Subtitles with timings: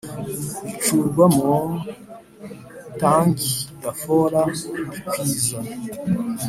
[0.67, 1.53] Bucurwamo
[2.99, 4.41] tanki dafora
[4.79, 5.57] ndikwiza